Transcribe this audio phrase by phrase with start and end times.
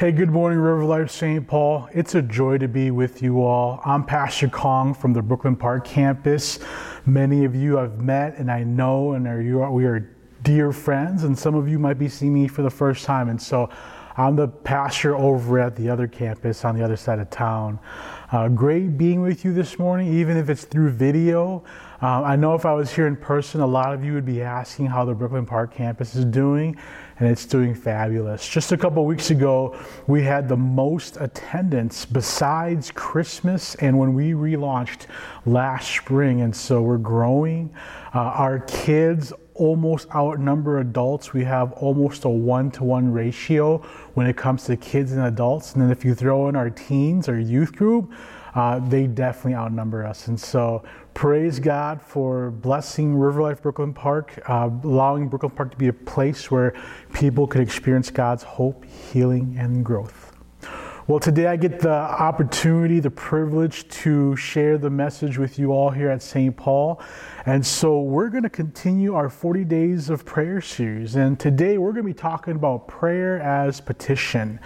[0.00, 1.46] Hey, good morning, River Life St.
[1.46, 1.86] Paul.
[1.92, 3.82] It's a joy to be with you all.
[3.84, 6.58] I'm Pastor Kong from the Brooklyn Park campus.
[7.04, 10.10] Many of you I've met and I know, and are, you we are
[10.42, 13.28] dear friends, and some of you might be seeing me for the first time.
[13.28, 13.68] And so
[14.16, 17.78] I'm the pastor over at the other campus on the other side of town.
[18.32, 21.62] Uh, great being with you this morning, even if it's through video.
[22.02, 24.40] Uh, I know if I was here in person, a lot of you would be
[24.40, 26.74] asking how the Brooklyn Park campus is doing
[27.18, 28.48] and it's doing fabulous.
[28.48, 34.32] Just a couple weeks ago, we had the most attendance besides Christmas and when we
[34.32, 35.08] relaunched
[35.44, 37.70] last spring, and so we're growing.
[38.14, 41.34] Uh, our kids almost outnumber adults.
[41.34, 43.78] We have almost a one to one ratio
[44.14, 45.74] when it comes to kids and adults.
[45.74, 48.10] And then if you throw in our teens, our youth group,
[48.54, 50.28] uh, they definitely outnumber us.
[50.28, 50.82] And so
[51.20, 55.92] praise God for blessing River Life Brooklyn Park, uh, allowing Brooklyn Park to be a
[55.92, 56.72] place where
[57.12, 60.29] people could experience God's hope, healing, and growth.
[61.10, 65.90] Well, today I get the opportunity, the privilege to share the message with you all
[65.90, 66.56] here at St.
[66.56, 67.02] Paul.
[67.46, 71.16] And so we're going to continue our 40 days of prayer series.
[71.16, 74.60] And today we're going to be talking about prayer as petition.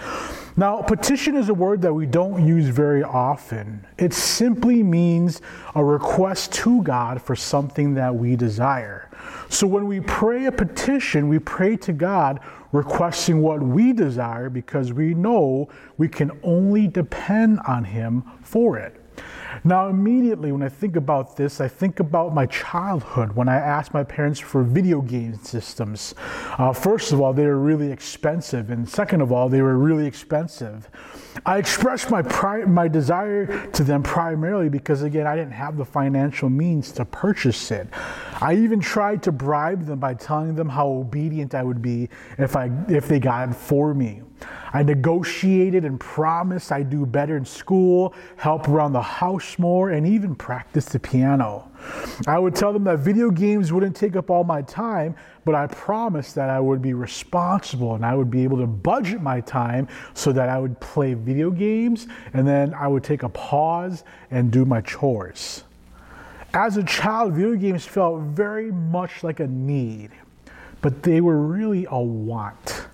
[0.54, 3.86] Now, petition is a word that we don't use very often.
[3.96, 5.40] It simply means
[5.74, 9.10] a request to God for something that we desire.
[9.48, 12.40] So when we pray a petition, we pray to God
[12.74, 19.00] requesting what we desire because we know we can only depend on Him for it.
[19.62, 23.94] Now, immediately when I think about this, I think about my childhood when I asked
[23.94, 26.16] my parents for video game systems.
[26.58, 30.06] Uh, first of all, they were really expensive, and second of all, they were really
[30.06, 30.90] expensive.
[31.46, 35.84] I expressed my, pri- my desire to them primarily because, again, I didn't have the
[35.84, 37.88] financial means to purchase it.
[38.40, 42.56] I even tried to bribe them by telling them how obedient I would be if,
[42.56, 44.22] I, if they got it for me.
[44.72, 50.06] I negotiated and promised I'd do better in school, help around the house more, and
[50.06, 51.70] even practice the piano.
[52.26, 55.14] I would tell them that video games wouldn't take up all my time,
[55.44, 59.20] but I promised that I would be responsible and I would be able to budget
[59.20, 63.28] my time so that I would play video games and then I would take a
[63.28, 65.62] pause and do my chores.
[66.54, 70.12] As a child, video games felt very much like a need,
[70.80, 72.86] but they were really a want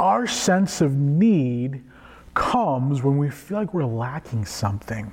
[0.00, 1.82] our sense of need
[2.34, 5.12] comes when we feel like we're lacking something.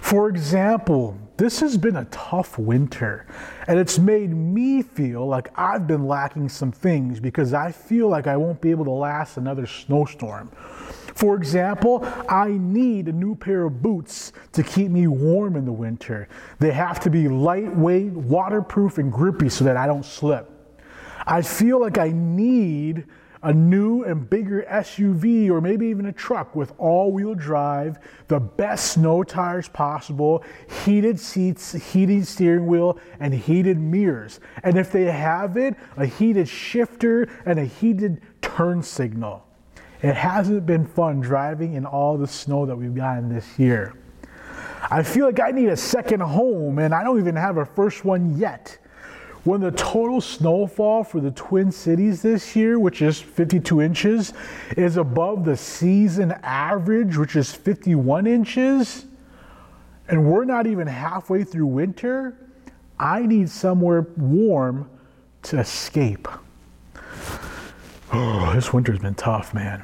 [0.00, 3.26] For example, this has been a tough winter,
[3.66, 8.26] and it's made me feel like I've been lacking some things because I feel like
[8.26, 10.50] I won't be able to last another snowstorm.
[11.14, 15.72] For example, I need a new pair of boots to keep me warm in the
[15.72, 16.28] winter.
[16.58, 20.50] They have to be lightweight, waterproof, and grippy so that I don't slip.
[21.26, 23.04] I feel like I need
[23.42, 28.38] a new and bigger SUV or maybe even a truck with all wheel drive, the
[28.38, 30.44] best snow tires possible,
[30.84, 34.38] heated seats, heated steering wheel, and heated mirrors.
[34.62, 39.44] And if they have it, a heated shifter and a heated turn signal.
[40.02, 43.94] It hasn't been fun driving in all the snow that we've gotten this year.
[44.90, 48.04] I feel like I need a second home and I don't even have a first
[48.04, 48.78] one yet.
[49.44, 54.32] When the total snowfall for the Twin Cities this year, which is 52 inches,
[54.76, 59.06] is above the season average, which is 51 inches,
[60.08, 62.36] and we're not even halfway through winter,
[62.98, 64.90] I need somewhere warm
[65.44, 66.28] to escape.
[68.14, 69.82] Oh, this winter's been tough, man.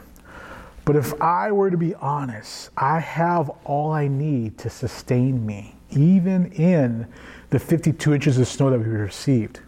[0.88, 5.74] But if I were to be honest, I have all I need to sustain me,
[5.90, 7.06] even in
[7.50, 9.60] the 52 inches of snow that we received.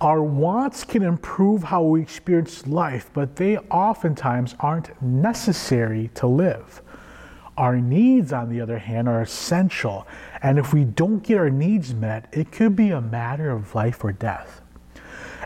[0.00, 6.82] Our wants can improve how we experience life, but they oftentimes aren't necessary to live.
[7.56, 10.06] Our needs, on the other hand, are essential,
[10.40, 14.04] and if we don't get our needs met, it could be a matter of life
[14.04, 14.60] or death.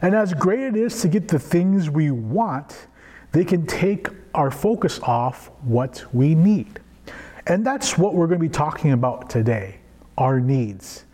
[0.03, 2.89] And as great it is to get the things we want,
[3.33, 6.81] they can take our focus off what we need.
[7.47, 9.79] And that's what we're going to be talking about today
[10.19, 11.05] our needs.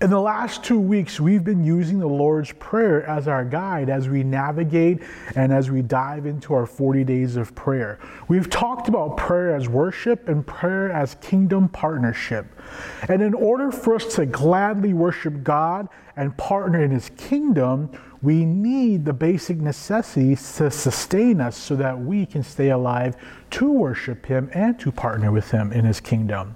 [0.00, 4.08] In the last two weeks, we've been using the Lord's Prayer as our guide as
[4.08, 5.02] we navigate
[5.36, 7.98] and as we dive into our 40 days of prayer.
[8.26, 12.46] We've talked about prayer as worship and prayer as kingdom partnership.
[13.10, 17.90] And in order for us to gladly worship God and partner in His kingdom,
[18.22, 23.16] we need the basic necessities to sustain us so that we can stay alive
[23.50, 26.54] to worship Him and to partner with Him in His kingdom.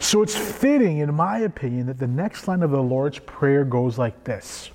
[0.00, 3.98] So it's fitting, in my opinion, that the next line of the Lord's Prayer goes
[3.98, 4.70] like this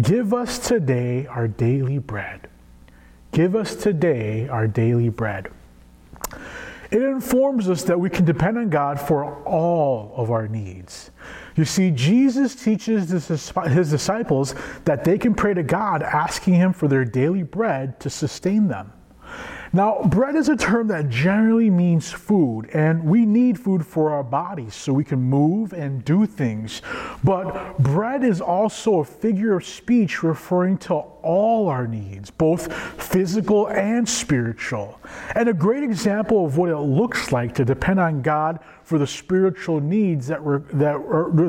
[0.00, 2.48] Give us today our daily bread.
[3.32, 5.50] Give us today our daily bread.
[6.90, 11.10] It informs us that we can depend on God for all of our needs.
[11.58, 16.86] You see, Jesus teaches his disciples that they can pray to God asking Him for
[16.86, 18.92] their daily bread to sustain them.
[19.72, 24.24] Now, bread is a term that generally means food, and we need food for our
[24.24, 26.80] bodies so we can move and do things.
[27.22, 33.66] But bread is also a figure of speech referring to all our needs, both physical
[33.68, 34.98] and spiritual.
[35.34, 39.06] And a great example of what it looks like to depend on God for the
[39.06, 40.96] spiritual needs that, re- that,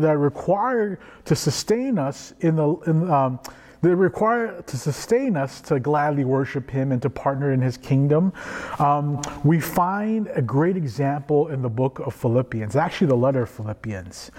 [0.01, 3.39] that are required to sustain us in the in, um,
[3.81, 8.33] they require to sustain us to gladly worship Him and to partner in His kingdom.
[8.77, 13.49] Um, we find a great example in the book of Philippians, actually, the letter of
[13.49, 14.31] Philippians.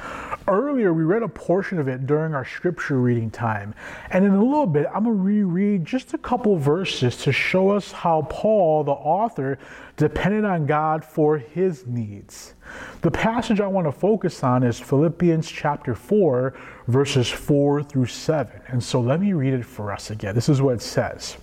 [0.48, 3.74] Earlier, we read a portion of it during our scripture reading time.
[4.10, 7.70] And in a little bit, I'm going to reread just a couple verses to show
[7.70, 9.58] us how Paul, the author,
[9.96, 12.54] depended on God for his needs.
[13.02, 16.54] The passage I want to focus on is Philippians chapter 4,
[16.88, 18.60] verses 4 through 7.
[18.68, 20.34] And so let me read it for us again.
[20.34, 21.36] This is what it says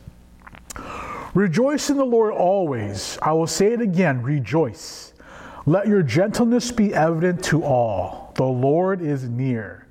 [1.33, 3.17] Rejoice in the Lord always.
[3.21, 5.13] I will say it again rejoice.
[5.65, 8.31] Let your gentleness be evident to all.
[8.35, 9.87] The Lord is near.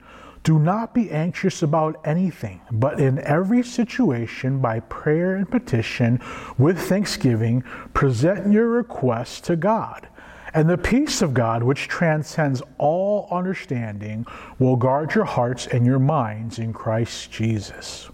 [0.47, 6.21] Do not be anxious about anything, but in every situation, by prayer and petition,
[6.57, 7.63] with thanksgiving,
[7.95, 10.09] present your requests to God.
[10.57, 14.25] And the peace of God, which transcends all understanding,
[14.59, 18.09] will guard your hearts and your minds in Christ Jesus.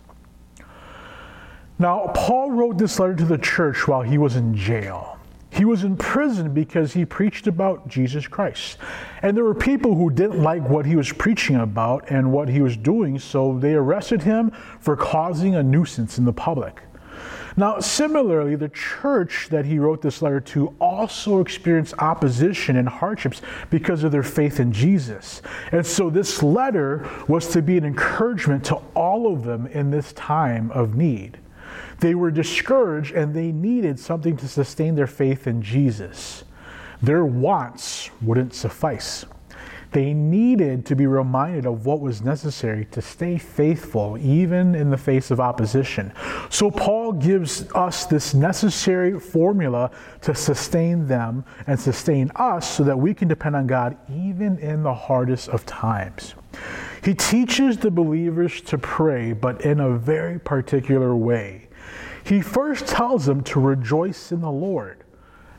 [1.78, 5.20] Now, Paul wrote this letter to the church while he was in jail.
[5.50, 8.78] He was in prison because he preached about Jesus Christ.
[9.22, 12.60] And there were people who didn't like what he was preaching about and what he
[12.60, 14.50] was doing, so they arrested him
[14.80, 16.82] for causing a nuisance in the public.
[17.56, 23.42] Now, similarly, the church that he wrote this letter to also experienced opposition and hardships
[23.70, 25.42] because of their faith in Jesus.
[25.70, 30.12] And so this letter was to be an encouragement to all of them in this
[30.14, 31.38] time of need.
[32.00, 36.44] They were discouraged and they needed something to sustain their faith in Jesus.
[37.02, 39.24] Their wants wouldn't suffice.
[39.92, 44.96] They needed to be reminded of what was necessary to stay faithful, even in the
[44.96, 46.12] face of opposition.
[46.48, 49.90] So, Paul gives us this necessary formula
[50.22, 54.82] to sustain them and sustain us so that we can depend on God even in
[54.82, 56.34] the hardest of times.
[57.04, 61.68] He teaches the believers to pray, but in a very particular way
[62.24, 65.04] he first tells them to rejoice in the Lord.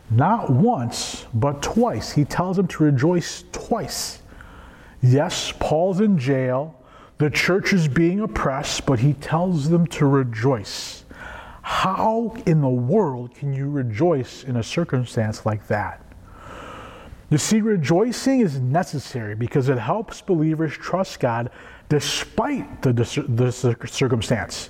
[0.10, 2.12] Not once, but twice.
[2.12, 4.22] He tells them to rejoice twice.
[5.04, 6.80] Yes, Paul's in jail.
[7.18, 11.04] The church is being oppressed, but he tells them to rejoice.
[11.62, 16.02] How in the world can you rejoice in a circumstance like that?
[17.30, 21.52] You see, rejoicing is necessary because it helps believers trust God
[21.90, 24.70] despite the, the circumstance.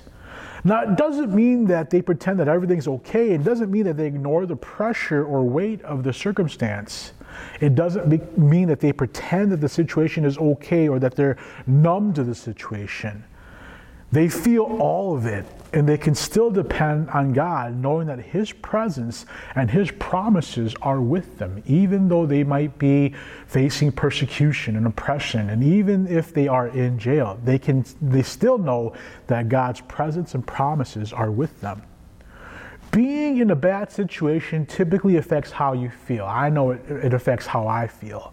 [0.64, 3.30] Now, it doesn't mean that they pretend that everything's okay.
[3.32, 7.12] It doesn't mean that they ignore the pressure or weight of the circumstance.
[7.60, 11.36] It doesn't be, mean that they pretend that the situation is okay or that they're
[11.66, 13.24] numb to the situation.
[14.14, 18.52] They feel all of it, and they can still depend on God, knowing that His
[18.52, 19.26] presence
[19.56, 23.12] and His promises are with them, even though they might be
[23.48, 28.56] facing persecution and oppression, and even if they are in jail, they can they still
[28.56, 28.92] know
[29.26, 31.82] that God's presence and promises are with them.
[32.94, 36.24] Being in a bad situation typically affects how you feel.
[36.26, 38.32] I know it, it affects how I feel.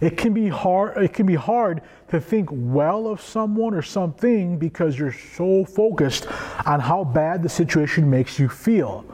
[0.00, 4.58] It can be hard it can be hard to think well of someone or something
[4.58, 6.26] because you're so focused
[6.64, 9.04] on how bad the situation makes you feel.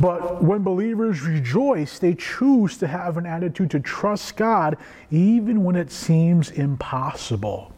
[0.00, 4.78] But when believers rejoice, they choose to have an attitude to trust God
[5.10, 7.72] even when it seems impossible.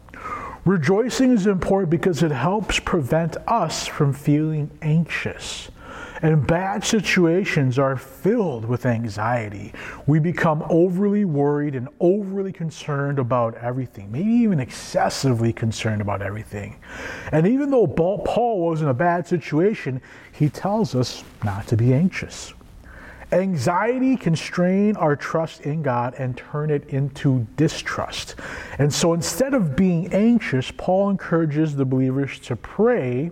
[0.65, 5.72] Rejoicing is important because it helps prevent us from feeling anxious.
[6.23, 9.75] And bad situations are filled with anxiety.
[10.07, 16.77] We become overly worried and overly concerned about everything, maybe even excessively concerned about everything.
[17.33, 20.01] And even though Paul was in a bad situation,
[20.31, 22.55] he tells us not to be anxious.
[23.33, 28.35] Anxiety can strain our trust in God and turn it into distrust.
[28.79, 33.31] And so instead of being anxious, Paul encourages the believers to pray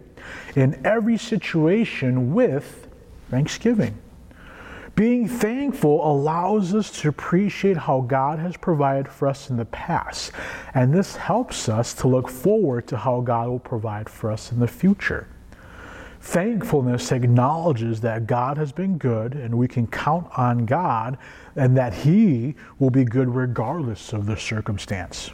[0.57, 2.89] in every situation with
[3.31, 3.99] thanksgiving.
[4.97, 10.33] Being thankful allows us to appreciate how God has provided for us in the past,
[10.75, 14.61] and this helps us to look forward to how God will provide for us in
[14.61, 15.27] the future.
[16.21, 21.17] Thankfulness acknowledges that God has been good and we can count on God
[21.57, 25.31] and that He will be good regardless of the circumstance.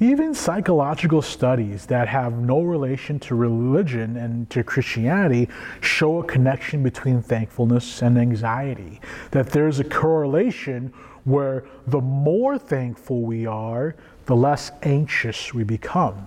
[0.00, 5.48] Even psychological studies that have no relation to religion and to Christianity
[5.80, 9.00] show a connection between thankfulness and anxiety.
[9.30, 10.92] That there's a correlation
[11.22, 13.94] where the more thankful we are,
[14.26, 16.26] the less anxious we become.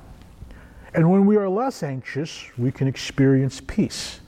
[0.95, 4.21] And when we are less anxious, we can experience peace.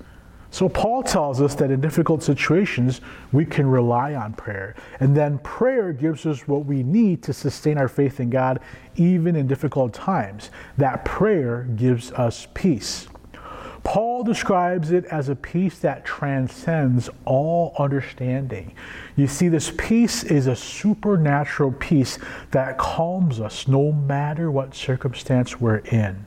[0.52, 3.00] So, Paul tells us that in difficult situations,
[3.32, 4.76] we can rely on prayer.
[5.00, 8.60] And then prayer gives us what we need to sustain our faith in God,
[8.98, 10.50] even in difficult times.
[10.78, 13.08] That prayer gives us peace.
[13.84, 18.74] Paul describes it as a peace that transcends all understanding.
[19.16, 22.20] You see, this peace is a supernatural peace
[22.52, 26.27] that calms us no matter what circumstance we're in.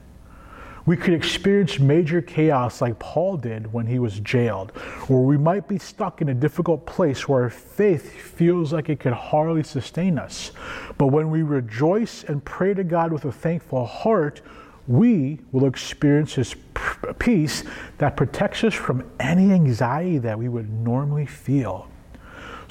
[0.85, 4.71] We could experience major chaos like Paul did when he was jailed,
[5.09, 8.99] or we might be stuck in a difficult place where our faith feels like it
[8.99, 10.51] could hardly sustain us.
[10.97, 14.41] But when we rejoice and pray to God with a thankful heart,
[14.87, 16.55] we will experience His
[17.19, 17.63] peace
[17.99, 21.90] that protects us from any anxiety that we would normally feel.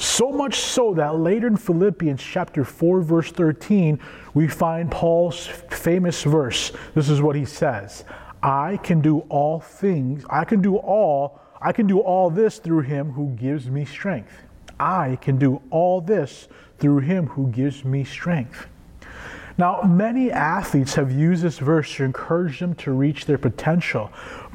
[0.01, 4.01] So much so that later in Philippians chapter 4 verse 13
[4.33, 6.73] we find Paul's famous verse.
[6.95, 8.05] This is what he says,
[8.43, 12.81] I can do all things, I can do all, I can do all this through
[12.81, 14.33] him who gives me strength.
[14.79, 18.69] I can do all this through him who gives me strength.
[19.59, 24.11] Now, many athletes have used this verse to encourage them to reach their potential.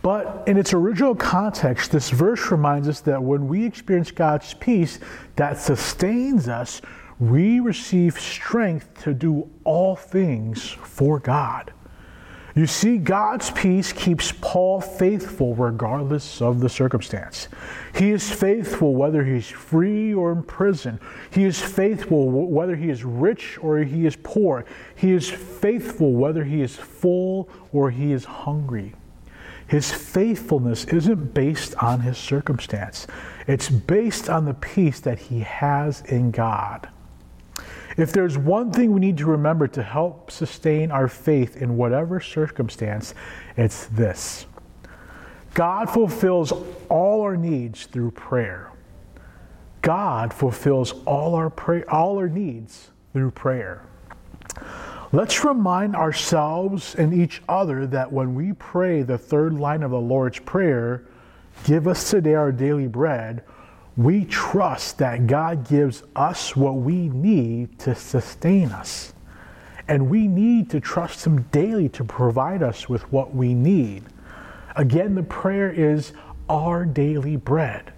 [0.05, 4.99] But in its original context, this verse reminds us that when we experience God's peace
[5.35, 6.79] that sustains us,
[7.17, 11.73] we receive strength to do all things for God.
[12.53, 17.47] You see, God's peace keeps Paul faithful regardless of the circumstance.
[17.95, 20.99] He is faithful whether he's free or in prison.
[21.31, 24.65] He is faithful whether he is rich or he is poor.
[24.95, 28.93] He is faithful whether he is full or he is hungry.
[29.67, 33.07] His faithfulness isn't based on his circumstance,
[33.47, 36.89] it's based on the peace that he has in God.
[37.97, 42.19] If there's one thing we need to remember to help sustain our faith in whatever
[42.19, 43.13] circumstance,
[43.55, 44.45] it's this
[45.53, 46.51] God fulfills
[46.89, 48.71] all our needs through prayer.
[49.81, 53.85] God fulfills all our, pray- all our needs through prayer.
[55.11, 59.99] Let's remind ourselves and each other that when we pray the third line of the
[59.99, 61.03] Lord's Prayer,
[61.63, 63.43] give us today our daily bread,
[63.97, 69.13] we trust that God gives us what we need to sustain us.
[69.87, 74.03] And we need to trust Him daily to provide us with what we need.
[74.75, 76.13] Again, the prayer is
[76.49, 77.93] our daily bread.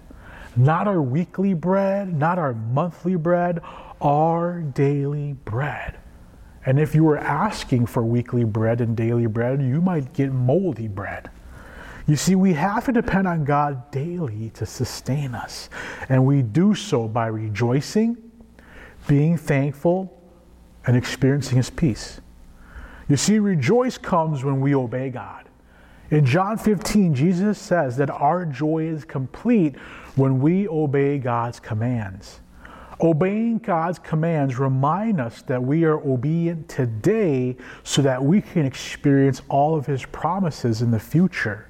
[0.56, 3.60] Not our weekly bread, not our monthly bread,
[4.00, 5.98] our daily bread.
[6.66, 10.88] And if you were asking for weekly bread and daily bread, you might get moldy
[10.88, 11.30] bread.
[12.06, 15.68] You see, we have to depend on God daily to sustain us.
[16.08, 18.16] And we do so by rejoicing,
[19.06, 20.18] being thankful,
[20.86, 22.20] and experiencing His peace.
[23.08, 25.48] You see, rejoice comes when we obey God.
[26.10, 29.76] In John 15, Jesus says that our joy is complete
[30.16, 32.40] when we obey God's commands.
[33.00, 39.40] Obeying God's commands remind us that we are obedient today so that we can experience
[39.48, 41.68] all of his promises in the future.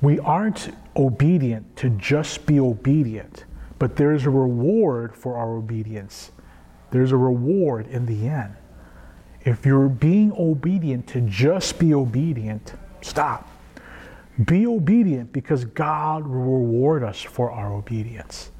[0.00, 3.44] We aren't obedient to just be obedient,
[3.78, 6.32] but there's a reward for our obedience.
[6.90, 8.54] There's a reward in the end.
[9.44, 13.48] If you're being obedient to just be obedient, stop.
[14.44, 18.50] Be obedient because God will reward us for our obedience.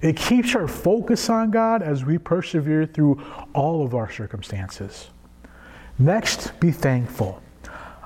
[0.00, 3.22] It keeps our focus on God as we persevere through
[3.54, 5.08] all of our circumstances.
[5.98, 7.42] Next, be thankful.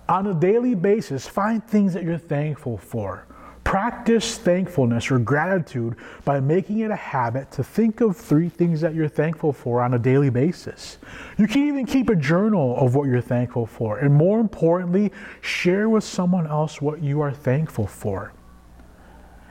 [0.08, 3.26] On a daily basis, find things that you're thankful for.
[3.64, 8.94] Practice thankfulness or gratitude by making it a habit to think of three things that
[8.94, 10.98] you're thankful for on a daily basis.
[11.38, 15.88] You can even keep a journal of what you're thankful for, and more importantly, share
[15.88, 18.32] with someone else what you are thankful for.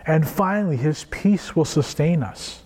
[0.06, 2.62] And finally, His peace will sustain us.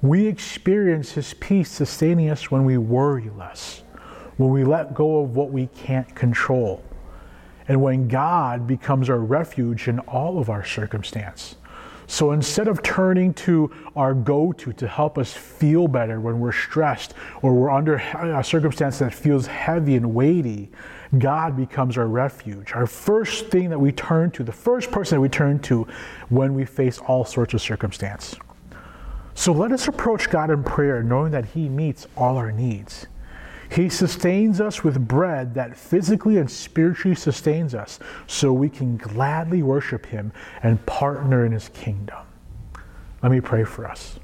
[0.00, 3.82] We experience His peace sustaining us when we worry less,
[4.36, 6.82] when we let go of what we can't control
[7.68, 11.56] and when God becomes our refuge in all of our circumstance.
[12.12, 16.52] So instead of turning to our go to to help us feel better when we're
[16.52, 20.70] stressed or we're under a circumstance that feels heavy and weighty,
[21.18, 25.20] God becomes our refuge, our first thing that we turn to, the first person that
[25.22, 25.86] we turn to
[26.28, 28.36] when we face all sorts of circumstance.
[29.32, 33.06] So let us approach God in prayer knowing that He meets all our needs.
[33.72, 39.62] He sustains us with bread that physically and spiritually sustains us so we can gladly
[39.62, 40.30] worship Him
[40.62, 42.18] and partner in His kingdom.
[43.22, 44.18] Let me pray for us.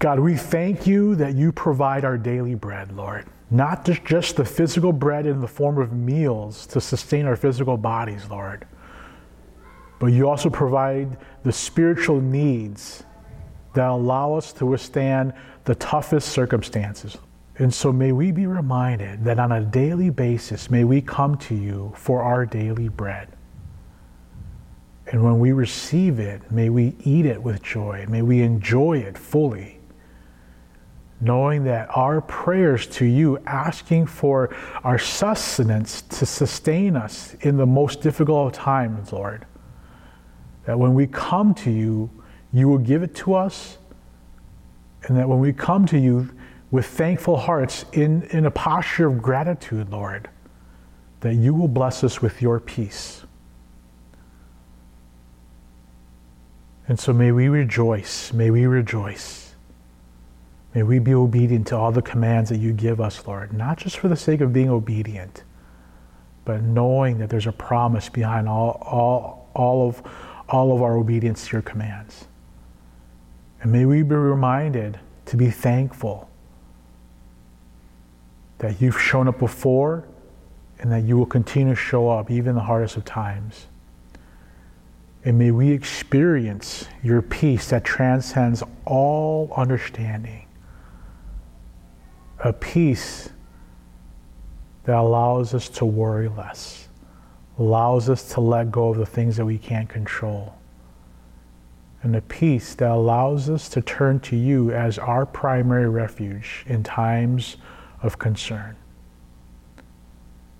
[0.00, 3.26] God, we thank you that you provide our daily bread, Lord.
[3.52, 8.28] Not just the physical bread in the form of meals to sustain our physical bodies,
[8.28, 8.66] Lord,
[10.00, 13.04] but you also provide the spiritual needs
[13.74, 15.32] that allow us to withstand
[15.64, 17.18] the toughest circumstances.
[17.58, 21.54] And so may we be reminded that on a daily basis, may we come to
[21.54, 23.28] you for our daily bread.
[25.06, 28.06] And when we receive it, may we eat it with joy.
[28.08, 29.78] May we enjoy it fully.
[31.20, 37.66] Knowing that our prayers to you, asking for our sustenance to sustain us in the
[37.66, 39.46] most difficult of times, Lord,
[40.64, 42.10] that when we come to you,
[42.54, 43.78] you will give it to us
[45.02, 46.30] and that when we come to you
[46.70, 50.30] with thankful hearts in, in a posture of gratitude, Lord,
[51.20, 53.24] that you will bless us with your peace.
[56.86, 59.54] And so may we rejoice, may we rejoice.
[60.74, 63.98] May we be obedient to all the commands that you give us, Lord, not just
[63.98, 65.44] for the sake of being obedient,
[66.44, 70.02] but knowing that there's a promise behind all, all, all, of,
[70.48, 72.26] all of our obedience to your commands.
[73.64, 76.28] And may we be reminded to be thankful
[78.58, 80.04] that you've shown up before
[80.80, 83.66] and that you will continue to show up even in the hardest of times.
[85.24, 90.46] And may we experience your peace that transcends all understanding.
[92.40, 93.30] A peace
[94.84, 96.88] that allows us to worry less,
[97.58, 100.54] allows us to let go of the things that we can't control
[102.04, 106.82] and a peace that allows us to turn to you as our primary refuge in
[106.82, 107.56] times
[108.02, 108.76] of concern.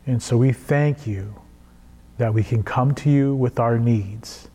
[0.06, 1.34] And so we thank you
[2.16, 4.48] that we can come to you with our needs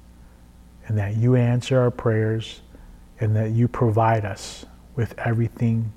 [0.88, 2.62] and that you answer our prayers
[3.20, 5.94] and that you provide us with everything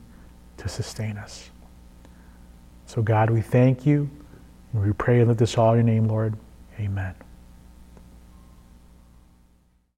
[0.59, 1.49] to sustain us.
[2.85, 4.11] So, God, we thank you
[4.75, 6.37] and we pray and lift this all in your name, Lord.
[6.79, 7.15] Amen.